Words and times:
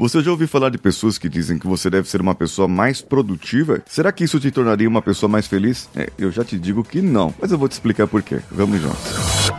Você 0.00 0.22
já 0.22 0.30
ouviu 0.30 0.48
falar 0.48 0.70
de 0.70 0.78
pessoas 0.78 1.18
que 1.18 1.28
dizem 1.28 1.58
que 1.58 1.66
você 1.66 1.90
deve 1.90 2.08
ser 2.08 2.22
uma 2.22 2.34
pessoa 2.34 2.66
mais 2.66 3.02
produtiva? 3.02 3.82
Será 3.84 4.10
que 4.10 4.24
isso 4.24 4.40
te 4.40 4.50
tornaria 4.50 4.88
uma 4.88 5.02
pessoa 5.02 5.28
mais 5.28 5.46
feliz? 5.46 5.90
É, 5.94 6.08
eu 6.18 6.32
já 6.32 6.42
te 6.42 6.58
digo 6.58 6.82
que 6.82 7.02
não, 7.02 7.34
mas 7.38 7.52
eu 7.52 7.58
vou 7.58 7.68
te 7.68 7.72
explicar 7.72 8.06
por 8.06 8.22
quê. 8.22 8.40
Vamos 8.50 8.80
juntos. 8.80 8.98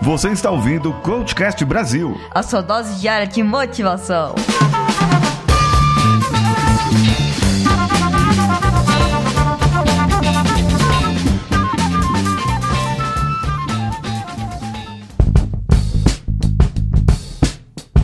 Você 0.01 0.29
está 0.29 0.49
ouvindo 0.49 0.89
o 0.89 0.93
Coachcast 1.01 1.63
Brasil. 1.63 2.19
A 2.31 2.41
sua 2.41 2.61
dose 2.61 2.99
diária 2.99 3.27
de 3.27 3.43
motivação. 3.43 4.33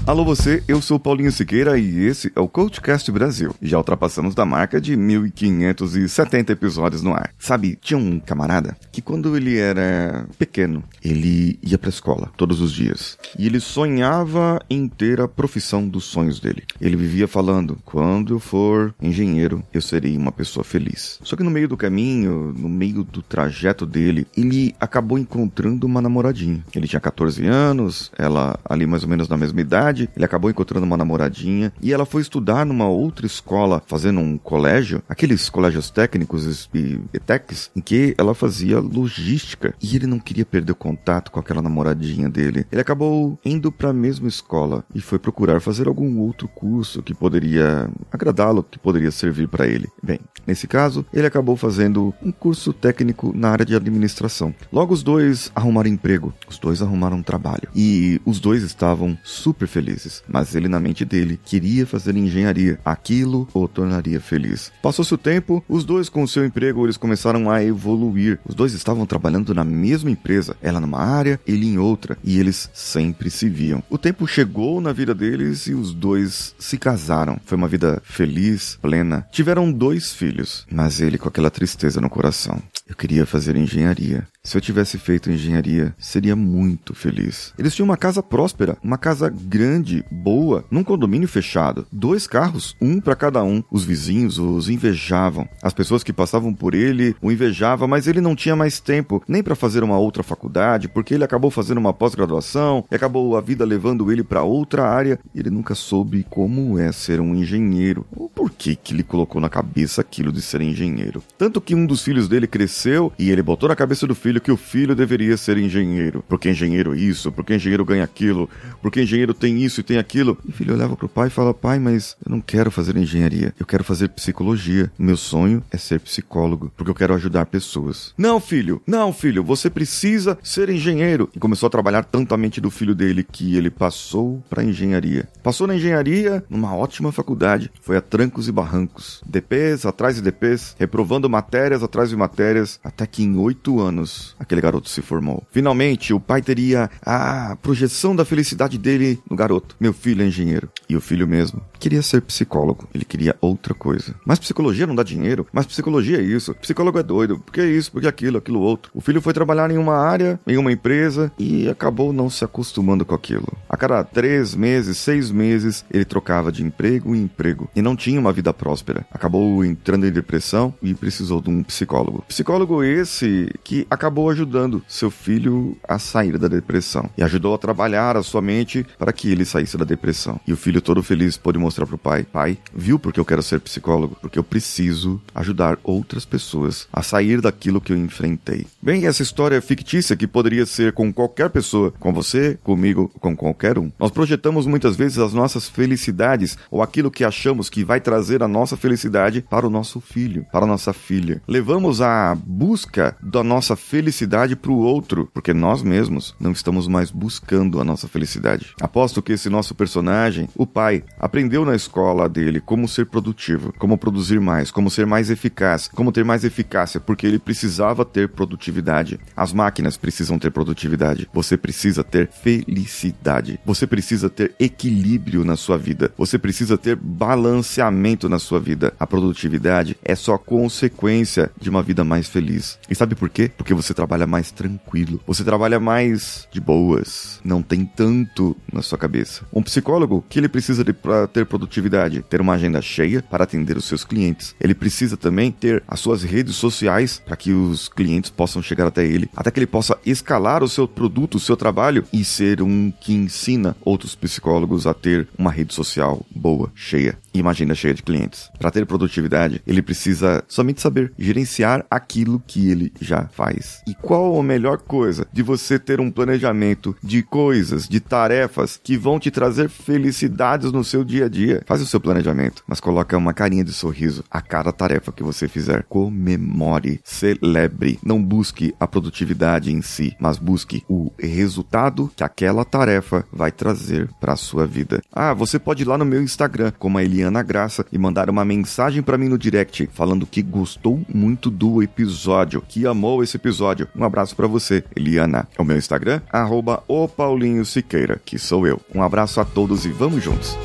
Alô 0.07 0.23
você, 0.23 0.63
eu 0.69 0.81
sou 0.81 0.97
Paulinho 0.97 1.33
Siqueira 1.33 1.77
e 1.77 2.05
esse 2.05 2.31
é 2.33 2.39
o 2.39 2.47
Coachcast 2.47 3.11
Brasil. 3.11 3.53
Já 3.61 3.77
ultrapassamos 3.77 4.33
da 4.33 4.45
marca 4.45 4.79
de 4.79 4.95
1570 4.95 6.53
episódios 6.53 7.03
no 7.03 7.13
ar. 7.13 7.33
Sabe, 7.37 7.77
tinha 7.81 7.97
um 7.97 8.17
camarada 8.17 8.77
que 8.89 9.01
quando 9.01 9.35
ele 9.35 9.57
era 9.57 10.25
pequeno, 10.39 10.81
ele 11.03 11.59
ia 11.61 11.77
pra 11.77 11.89
escola 11.89 12.31
todos 12.37 12.61
os 12.61 12.71
dias. 12.71 13.17
E 13.37 13.47
ele 13.47 13.59
sonhava 13.59 14.61
em 14.69 14.87
ter 14.87 15.19
a 15.19 15.27
profissão 15.27 15.85
dos 15.85 16.05
sonhos 16.05 16.39
dele. 16.39 16.63
Ele 16.79 16.95
vivia 16.95 17.27
falando, 17.27 17.77
quando 17.83 18.35
eu 18.35 18.39
for 18.39 18.95
engenheiro, 19.01 19.61
eu 19.73 19.81
serei 19.81 20.15
uma 20.15 20.31
pessoa 20.31 20.63
feliz. 20.63 21.19
Só 21.21 21.35
que 21.35 21.43
no 21.43 21.51
meio 21.51 21.67
do 21.67 21.75
caminho, 21.75 22.55
no 22.57 22.69
meio 22.69 23.03
do 23.03 23.21
trajeto 23.21 23.85
dele, 23.85 24.25
ele 24.37 24.73
acabou 24.79 25.17
encontrando 25.17 25.85
uma 25.85 26.01
namoradinha. 26.01 26.63
Ele 26.73 26.87
tinha 26.87 27.01
14 27.01 27.45
anos, 27.45 28.09
ela 28.17 28.57
ali 28.63 28.87
mais 28.87 29.03
ou 29.03 29.09
menos 29.09 29.27
na 29.27 29.35
mesma 29.35 29.59
idade, 29.59 29.96
faculdade, 29.97 30.09
ele 30.15 30.25
acabou 30.25 30.51
encontrando 30.51 30.85
uma 30.85 30.97
namoradinha 30.97 31.73
e 31.81 31.91
ela 31.91 32.05
foi 32.05 32.21
estudar 32.21 32.65
numa 32.65 32.87
outra 32.87 33.25
escola, 33.25 33.81
fazendo 33.87 34.19
um 34.19 34.37
colégio, 34.37 35.01
aqueles 35.09 35.49
colégios 35.49 35.89
técnicos 35.89 36.69
e 36.73 36.99
ETECs, 37.13 37.71
em 37.75 37.81
que 37.81 38.13
ela 38.17 38.35
fazia 38.35 38.79
logística. 38.79 39.73
E 39.81 39.95
ele 39.95 40.05
não 40.05 40.19
queria 40.19 40.45
perder 40.45 40.73
o 40.73 40.75
contato 40.75 41.31
com 41.31 41.39
aquela 41.39 41.61
namoradinha 41.61 42.29
dele. 42.29 42.65
Ele 42.71 42.81
acabou 42.81 43.39
indo 43.43 43.71
para 43.71 43.89
a 43.89 43.93
mesma 43.93 44.27
escola 44.27 44.83
e 44.93 45.01
foi 45.01 45.17
procurar 45.17 45.59
fazer 45.59 45.87
algum 45.87 46.19
outro 46.19 46.47
curso 46.47 47.01
que 47.01 47.13
poderia 47.13 47.89
agradá-lo, 48.11 48.63
que 48.63 48.77
poderia 48.77 49.11
servir 49.11 49.47
para 49.47 49.67
ele. 49.67 49.87
Bem, 50.03 50.19
nesse 50.45 50.67
caso, 50.67 51.05
ele 51.13 51.25
acabou 51.25 51.55
fazendo 51.55 52.13
um 52.21 52.31
curso 52.31 52.73
técnico 52.73 53.31
na 53.35 53.49
área 53.49 53.65
de 53.65 53.75
administração. 53.75 54.53
Logo 54.71 54.93
os 54.93 55.01
dois 55.01 55.51
arrumaram 55.55 55.89
emprego, 55.89 56.33
os 56.47 56.59
dois 56.59 56.81
arrumaram 56.81 57.17
um 57.17 57.23
trabalho 57.23 57.69
e 57.75 58.21
os 58.25 58.39
dois 58.39 58.63
estavam 58.63 59.17
super 59.23 59.67
felizes 59.67 59.86
felizes, 59.87 60.23
mas 60.27 60.53
ele 60.53 60.67
na 60.67 60.79
mente 60.79 61.05
dele 61.05 61.39
queria 61.43 61.85
fazer 61.85 62.15
engenharia. 62.15 62.79
Aquilo 62.83 63.47
o 63.53 63.67
tornaria 63.67 64.19
feliz. 64.19 64.71
Passou-se 64.81 65.13
o 65.13 65.17
tempo, 65.17 65.63
os 65.69 65.85
dois 65.85 66.09
com 66.09 66.23
o 66.23 66.27
seu 66.27 66.45
emprego 66.45 66.85
eles 66.85 66.97
começaram 66.97 67.49
a 67.49 67.63
evoluir. 67.63 68.39
Os 68.45 68.53
dois 68.53 68.73
estavam 68.73 69.05
trabalhando 69.05 69.53
na 69.53 69.63
mesma 69.63 70.11
empresa, 70.11 70.55
ela 70.61 70.81
numa 70.81 70.99
área, 70.99 71.39
ele 71.47 71.67
em 71.67 71.77
outra, 71.77 72.17
e 72.23 72.39
eles 72.39 72.69
sempre 72.73 73.29
se 73.29 73.47
viam. 73.47 73.81
O 73.89 73.97
tempo 73.97 74.27
chegou 74.27 74.81
na 74.81 74.91
vida 74.91 75.15
deles 75.15 75.67
e 75.67 75.73
os 75.73 75.93
dois 75.93 76.53
se 76.59 76.77
casaram. 76.77 77.39
Foi 77.45 77.57
uma 77.57 77.67
vida 77.67 78.01
feliz, 78.03 78.77
plena. 78.81 79.25
Tiveram 79.31 79.71
dois 79.71 80.13
filhos, 80.13 80.65
mas 80.71 80.99
ele 80.99 81.17
com 81.17 81.29
aquela 81.29 81.49
tristeza 81.49 82.01
no 82.01 82.09
coração. 82.09 82.61
Eu 82.87 82.95
queria 82.95 83.25
fazer 83.25 83.55
engenharia. 83.55 84.27
Se 84.47 84.55
eu 84.55 84.61
tivesse 84.61 84.97
feito 84.97 85.29
engenharia, 85.29 85.93
seria 85.99 86.33
muito 86.33 86.95
feliz. 86.95 87.53
Eles 87.59 87.75
tinham 87.75 87.83
uma 87.83 87.97
casa 87.97 88.23
próspera, 88.23 88.77
uma 88.81 88.97
casa 88.97 89.29
grande, 89.29 90.05
boa, 90.09 90.63
num 90.71 90.85
condomínio 90.85 91.27
fechado. 91.27 91.85
Dois 91.91 92.25
carros, 92.25 92.73
um 92.79 93.01
para 93.01 93.13
cada 93.13 93.43
um. 93.43 93.61
Os 93.69 93.83
vizinhos 93.83 94.39
os 94.39 94.69
invejavam. 94.69 95.49
As 95.61 95.73
pessoas 95.73 96.01
que 96.01 96.13
passavam 96.13 96.53
por 96.53 96.73
ele 96.73 97.13
o 97.21 97.29
invejavam, 97.29 97.89
mas 97.89 98.07
ele 98.07 98.21
não 98.21 98.37
tinha 98.37 98.55
mais 98.55 98.79
tempo 98.79 99.21
nem 99.27 99.43
para 99.43 99.53
fazer 99.53 99.83
uma 99.83 99.97
outra 99.97 100.23
faculdade, 100.23 100.87
porque 100.87 101.13
ele 101.13 101.25
acabou 101.25 101.51
fazendo 101.51 101.79
uma 101.79 101.93
pós-graduação 101.93 102.85
e 102.89 102.95
acabou 102.95 103.35
a 103.35 103.41
vida 103.41 103.65
levando 103.65 104.09
ele 104.13 104.23
para 104.23 104.43
outra 104.43 104.87
área. 104.87 105.19
Ele 105.35 105.49
nunca 105.49 105.75
soube 105.75 106.25
como 106.29 106.79
é 106.79 106.93
ser 106.93 107.19
um 107.19 107.35
engenheiro. 107.35 108.05
Ou 108.15 108.29
por 108.29 108.49
que 108.49 108.77
que 108.77 108.93
ele 108.93 109.03
colocou 109.03 109.41
na 109.41 109.49
cabeça 109.49 109.99
aquilo 109.99 110.31
de 110.31 110.41
ser 110.41 110.61
engenheiro. 110.61 111.21
Tanto 111.37 111.59
que 111.59 111.75
um 111.75 111.85
dos 111.85 112.01
filhos 112.01 112.29
dele 112.29 112.47
cresceu 112.47 113.11
e 113.19 113.29
ele 113.29 113.43
botou 113.43 113.67
na 113.67 113.75
cabeça 113.75 114.07
do 114.07 114.15
filho 114.15 114.36
filho 114.37 114.41
que 114.41 114.51
o 114.51 114.57
filho 114.57 114.95
deveria 114.95 115.35
ser 115.37 115.57
engenheiro. 115.57 116.23
Porque 116.27 116.49
engenheiro 116.49 116.95
isso, 116.95 117.31
porque 117.31 117.55
engenheiro 117.55 117.85
ganha 117.85 118.03
aquilo, 118.03 118.49
porque 118.81 119.01
engenheiro 119.01 119.33
tem 119.33 119.61
isso 119.63 119.81
e 119.81 119.83
tem 119.83 119.97
aquilo. 119.97 120.37
E 120.45 120.49
o 120.49 120.53
filho 120.53 120.73
olhava 120.73 120.95
pro 120.95 121.09
pai 121.09 121.27
e 121.27 121.31
fala: 121.31 121.53
Pai, 121.53 121.79
mas 121.79 122.15
eu 122.25 122.31
não 122.31 122.41
quero 122.41 122.71
fazer 122.71 122.95
engenharia, 122.97 123.53
eu 123.59 123.65
quero 123.65 123.83
fazer 123.83 124.09
psicologia. 124.09 124.91
Meu 124.97 125.17
sonho 125.17 125.63
é 125.71 125.77
ser 125.77 125.99
psicólogo, 125.99 126.71
porque 126.75 126.91
eu 126.91 126.95
quero 126.95 127.13
ajudar 127.13 127.45
pessoas. 127.45 128.13
Não, 128.17 128.39
filho, 128.39 128.81
não, 128.85 129.11
filho, 129.11 129.43
você 129.43 129.69
precisa 129.69 130.37
ser 130.43 130.69
engenheiro. 130.69 131.29
E 131.35 131.39
começou 131.39 131.67
a 131.67 131.71
trabalhar 131.71 132.03
tanto 132.03 132.33
a 132.33 132.37
mente 132.37 132.61
do 132.61 132.69
filho 132.69 132.95
dele 132.95 133.23
que 133.23 133.55
ele 133.55 133.69
passou 133.69 134.43
para 134.49 134.63
engenharia. 134.63 135.27
Passou 135.43 135.67
na 135.67 135.75
engenharia 135.75 136.43
numa 136.49 136.75
ótima 136.75 137.11
faculdade, 137.11 137.71
foi 137.81 137.97
a 137.97 138.01
trancos 138.01 138.47
e 138.47 138.51
barrancos, 138.51 139.21
DPs 139.25 139.85
atrás 139.85 140.15
de 140.15 140.21
DPs, 140.21 140.75
reprovando 140.79 141.29
matérias 141.29 141.83
atrás 141.83 142.09
de 142.09 142.15
matérias, 142.15 142.79
até 142.83 143.05
que 143.05 143.23
em 143.23 143.37
oito 143.37 143.79
anos 143.79 144.26
aquele 144.39 144.61
garoto 144.61 144.89
se 144.89 145.01
formou. 145.01 145.43
Finalmente, 145.51 146.13
o 146.13 146.19
pai 146.19 146.41
teria 146.41 146.89
a 147.05 147.57
projeção 147.61 148.15
da 148.15 148.25
felicidade 148.25 148.77
dele 148.77 149.19
no 149.29 149.35
garoto. 149.35 149.75
Meu 149.79 149.93
filho 149.93 150.23
é 150.23 150.27
engenheiro. 150.27 150.69
E 150.89 150.95
o 150.95 151.01
filho 151.01 151.27
mesmo 151.27 151.61
queria 151.79 152.01
ser 152.01 152.21
psicólogo. 152.21 152.87
Ele 152.93 153.05
queria 153.05 153.35
outra 153.39 153.73
coisa. 153.73 154.15
Mas 154.25 154.39
psicologia 154.39 154.87
não 154.87 154.95
dá 154.95 155.03
dinheiro. 155.03 155.47
Mas 155.51 155.65
psicologia 155.65 156.17
é 156.17 156.21
isso. 156.21 156.53
Psicólogo 156.55 156.99
é 156.99 157.03
doido. 157.03 157.39
Porque 157.39 157.61
é 157.61 157.65
isso, 157.67 157.91
porque 157.91 158.07
aquilo, 158.07 158.37
aquilo 158.37 158.59
outro. 158.59 158.91
O 158.93 159.01
filho 159.01 159.21
foi 159.21 159.33
trabalhar 159.33 159.69
em 159.71 159.77
uma 159.77 159.95
área, 159.95 160.39
em 160.47 160.57
uma 160.57 160.71
empresa, 160.71 161.31
e 161.37 161.69
acabou 161.69 162.11
não 162.11 162.29
se 162.29 162.43
acostumando 162.43 163.05
com 163.05 163.15
aquilo. 163.15 163.47
A 163.69 163.77
cada 163.77 164.03
três 164.03 164.55
meses, 164.55 164.97
seis 164.97 165.31
meses, 165.31 165.85
ele 165.91 166.05
trocava 166.05 166.51
de 166.51 166.63
emprego 166.63 167.15
em 167.15 167.23
emprego. 167.23 167.69
E 167.75 167.81
não 167.81 167.95
tinha 167.95 168.19
uma 168.19 168.33
vida 168.33 168.53
próspera. 168.53 169.05
Acabou 169.11 169.63
entrando 169.63 170.05
em 170.05 170.11
depressão 170.11 170.73
e 170.81 170.93
precisou 170.93 171.41
de 171.41 171.49
um 171.49 171.63
psicólogo. 171.63 172.23
Psicólogo 172.27 172.83
esse 172.83 173.49
que 173.63 173.85
acabou 173.89 174.06
acabou 174.07 174.29
ajudando 174.29 174.81
seu 174.87 175.11
filho 175.11 175.77
a 175.83 175.99
sair 175.99 176.37
da 176.37 176.47
depressão 176.47 177.09
e 177.17 177.23
ajudou 177.23 177.53
a 177.53 177.57
trabalhar 177.57 178.15
a 178.15 178.23
sua 178.23 178.41
mente 178.41 178.85
para 178.97 179.11
que 179.11 179.29
ele 179.29 179.43
saísse 179.43 179.77
da 179.77 179.83
depressão. 179.83 180.39
E 180.47 180.53
o 180.53 180.57
filho 180.57 180.81
todo 180.81 181.03
feliz 181.03 181.35
pôde 181.35 181.59
mostrar 181.59 181.85
para 181.85 181.95
o 181.95 181.99
pai: 181.99 182.23
Pai, 182.23 182.57
viu 182.73 182.97
porque 182.97 183.19
eu 183.19 183.25
quero 183.25 183.43
ser 183.43 183.59
psicólogo? 183.59 184.17
Porque 184.21 184.39
eu 184.39 184.45
preciso 184.45 185.21
ajudar 185.35 185.77
outras 185.83 186.23
pessoas 186.23 186.87
a 186.91 187.03
sair 187.03 187.41
daquilo 187.41 187.81
que 187.81 187.91
eu 187.91 187.97
enfrentei. 187.97 188.65
Bem, 188.81 189.05
essa 189.05 189.21
história 189.21 189.61
fictícia 189.61 190.15
que 190.15 190.25
poderia 190.25 190.65
ser 190.65 190.93
com 190.93 191.11
qualquer 191.11 191.49
pessoa, 191.49 191.93
com 191.99 192.13
você, 192.13 192.57
comigo, 192.63 193.11
com 193.19 193.35
qualquer 193.35 193.77
um. 193.77 193.91
Nós 193.99 194.11
projetamos 194.11 194.65
muitas 194.65 194.95
vezes 194.95 195.17
as 195.17 195.33
nossas 195.33 195.67
felicidades 195.67 196.57
ou 196.71 196.81
aquilo 196.81 197.11
que 197.11 197.25
achamos 197.25 197.69
que 197.69 197.83
vai 197.83 197.99
trazer 197.99 198.41
a 198.41 198.47
nossa 198.47 198.77
felicidade 198.77 199.41
para 199.41 199.67
o 199.67 199.69
nosso 199.69 199.99
filho, 199.99 200.45
para 200.49 200.63
a 200.63 200.67
nossa 200.67 200.93
filha. 200.93 201.41
Levamos 201.45 202.01
a 202.01 202.37
busca 202.41 203.13
da 203.21 203.43
nossa 203.43 203.75
felicidade 203.75 203.96
felicidade 203.97 204.55
para 204.55 204.71
o 204.71 204.77
outro, 204.77 205.27
porque 205.33 205.55
nós 205.55 205.81
mesmos 205.81 206.35
não 206.39 206.51
estamos 206.51 206.87
mais 206.87 207.09
buscando 207.09 207.81
a 207.81 207.83
nossa 207.83 208.07
felicidade. 208.07 208.75
Aposto 208.79 209.23
que 209.23 209.33
esse 209.33 209.49
nosso 209.49 209.73
personagem, 209.73 210.47
o 210.55 210.67
pai, 210.67 211.03
aprendeu 211.19 211.65
na 211.65 211.75
escola 211.75 212.29
dele 212.29 212.61
como 212.61 212.87
ser 212.87 213.07
produtivo, 213.07 213.73
como 213.79 213.97
produzir 213.97 214.39
mais, 214.39 214.69
como 214.69 214.91
ser 214.91 215.07
mais 215.07 215.31
eficaz, 215.31 215.89
como 215.95 216.11
ter 216.11 216.23
mais 216.23 216.43
eficácia, 216.43 216.99
porque 216.99 217.25
ele 217.25 217.39
precisava 217.39 218.05
ter 218.05 218.29
produtividade. 218.29 219.19
As 219.35 219.51
máquinas 219.51 219.97
precisam 219.97 220.37
ter 220.37 220.51
produtividade. 220.51 221.27
Você 221.33 221.57
precisa 221.57 222.03
ter 222.03 222.27
felicidade. 222.27 223.59
Você 223.65 223.87
precisa 223.87 224.29
ter 224.29 224.53
equilíbrio 224.59 225.43
na 225.43 225.55
sua 225.55 225.75
vida. 225.75 226.13
Você 226.15 226.37
precisa 226.37 226.77
ter 226.77 226.95
balanceamento 226.95 228.29
na 228.29 228.37
sua 228.37 228.59
vida. 228.59 228.93
A 228.99 229.07
produtividade 229.07 229.97
é 230.05 230.13
só 230.13 230.37
consequência 230.37 231.49
de 231.59 231.67
uma 231.67 231.81
vida 231.81 232.03
mais 232.03 232.27
feliz. 232.27 232.77
E 232.87 232.93
sabe 232.93 233.15
por 233.15 233.27
quê? 233.27 233.49
Porque 233.57 233.73
você 233.73 233.86
trabalha 233.93 234.27
mais 234.27 234.51
tranquilo, 234.51 235.19
você 235.25 235.43
trabalha 235.43 235.79
mais 235.79 236.47
de 236.51 236.59
boas, 236.59 237.39
não 237.43 237.61
tem 237.61 237.85
tanto 237.85 238.55
na 238.71 238.81
sua 238.81 238.97
cabeça. 238.97 239.45
Um 239.53 239.61
psicólogo, 239.61 240.23
que 240.29 240.39
ele 240.39 240.49
precisa 240.49 240.83
de 240.83 240.93
para 240.93 241.27
ter 241.27 241.45
produtividade, 241.45 242.23
ter 242.23 242.41
uma 242.41 242.53
agenda 242.53 242.81
cheia 242.81 243.21
para 243.21 243.43
atender 243.43 243.77
os 243.77 243.85
seus 243.85 244.03
clientes. 244.03 244.55
Ele 244.59 244.73
precisa 244.73 245.15
também 245.17 245.51
ter 245.51 245.83
as 245.87 245.99
suas 245.99 246.23
redes 246.23 246.55
sociais 246.55 247.21
para 247.25 247.35
que 247.35 247.51
os 247.51 247.87
clientes 247.87 248.29
possam 248.29 248.61
chegar 248.61 248.87
até 248.87 249.05
ele, 249.05 249.29
até 249.35 249.51
que 249.51 249.59
ele 249.59 249.67
possa 249.67 249.97
escalar 250.05 250.63
o 250.63 250.69
seu 250.69 250.87
produto, 250.87 251.35
o 251.35 251.39
seu 251.39 251.55
trabalho 251.55 252.03
e 252.11 252.23
ser 252.23 252.61
um 252.61 252.91
que 252.91 253.13
ensina 253.13 253.75
outros 253.83 254.15
psicólogos 254.15 254.87
a 254.87 254.93
ter 254.93 255.27
uma 255.37 255.51
rede 255.51 255.73
social 255.73 256.25
boa, 256.35 256.71
cheia 256.75 257.17
e 257.33 257.41
uma 257.41 257.51
agenda 257.51 257.75
cheia 257.75 257.93
de 257.93 258.03
clientes. 258.03 258.49
Para 258.57 258.71
ter 258.71 258.85
produtividade, 258.85 259.61
ele 259.65 259.81
precisa 259.81 260.43
somente 260.47 260.81
saber 260.81 261.13
gerenciar 261.17 261.85
aquilo 261.89 262.41
que 262.45 262.69
ele 262.69 262.91
já 262.99 263.27
faz 263.27 263.76
E 263.85 263.93
qual 263.93 264.39
a 264.39 264.43
melhor 264.43 264.77
coisa 264.77 265.27
de 265.31 265.43
você 265.43 265.77
ter 265.77 265.99
um 265.99 266.09
planejamento 266.09 266.95
de 267.03 267.21
coisas, 267.21 267.87
de 267.87 267.99
tarefas 267.99 268.79
que 268.81 268.97
vão 268.97 269.19
te 269.19 269.29
trazer 269.29 269.69
felicidades 269.69 270.71
no 270.71 270.83
seu 270.83 271.03
dia 271.03 271.25
a 271.25 271.29
dia? 271.29 271.63
Faz 271.65 271.81
o 271.81 271.85
seu 271.85 271.99
planejamento, 271.99 272.63
mas 272.67 272.79
coloca 272.79 273.17
uma 273.17 273.33
carinha 273.33 273.63
de 273.63 273.73
sorriso 273.73 274.23
a 274.29 274.41
cada 274.41 274.71
tarefa 274.71 275.11
que 275.11 275.23
você 275.23 275.47
fizer. 275.47 275.83
Comemore, 275.83 276.99
celebre. 277.03 277.99
Não 278.03 278.21
busque 278.21 278.73
a 278.79 278.87
produtividade 278.87 279.71
em 279.71 279.81
si, 279.81 280.15
mas 280.19 280.37
busque 280.37 280.83
o 280.87 281.11
resultado 281.19 282.11
que 282.15 282.23
aquela 282.23 282.65
tarefa 282.65 283.25
vai 283.31 283.51
trazer 283.51 284.09
para 284.19 284.35
sua 284.35 284.65
vida. 284.65 285.01
Ah, 285.11 285.33
você 285.33 285.59
pode 285.59 285.83
ir 285.83 285.87
lá 285.87 285.97
no 285.97 286.05
meu 286.05 286.21
Instagram, 286.21 286.71
como 286.77 286.97
a 286.97 287.03
Eliana 287.03 287.43
Graça, 287.43 287.85
e 287.91 287.97
mandar 287.97 288.29
uma 288.29 288.45
mensagem 288.45 289.01
para 289.01 289.17
mim 289.17 289.27
no 289.27 289.37
direct 289.37 289.89
falando 289.93 290.25
que 290.25 290.41
gostou 290.41 291.01
muito 291.13 291.49
do 291.49 291.81
episódio, 291.81 292.63
que 292.67 292.85
amou 292.85 293.23
esse 293.23 293.37
episódio. 293.67 293.87
Um 293.95 294.03
abraço 294.03 294.35
para 294.35 294.47
você, 294.47 294.83
Eliana. 294.95 295.47
É 295.57 295.61
o 295.61 295.65
meu 295.65 295.77
Instagram, 295.77 296.21
arroba 296.31 296.83
o 296.87 297.07
Paulinho 297.07 297.65
Siqueira, 297.65 298.19
que 298.23 298.39
sou 298.39 298.65
eu. 298.65 298.79
Um 298.93 299.01
abraço 299.01 299.41
a 299.41 299.45
todos 299.45 299.85
e 299.85 299.89
vamos 299.89 300.23
juntos. 300.23 300.57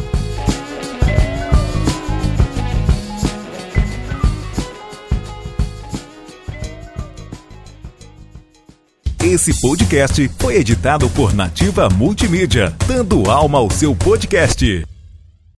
Esse 9.24 9.58
podcast 9.60 10.28
foi 10.38 10.56
editado 10.56 11.08
por 11.10 11.32
Nativa 11.32 11.88
Multimídia, 11.88 12.74
dando 12.86 13.30
alma 13.30 13.58
ao 13.58 13.70
seu 13.70 13.94
podcast. 13.94 14.91